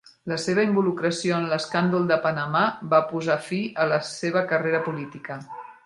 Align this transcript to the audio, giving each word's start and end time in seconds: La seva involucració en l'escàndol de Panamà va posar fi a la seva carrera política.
La 0.29 0.35
seva 0.43 0.63
involucració 0.67 1.35
en 1.41 1.45
l'escàndol 1.51 2.09
de 2.13 2.17
Panamà 2.25 2.63
va 2.95 3.03
posar 3.13 3.39
fi 3.51 3.61
a 3.85 3.87
la 3.95 4.01
seva 4.13 4.45
carrera 4.55 4.85
política. 4.93 5.41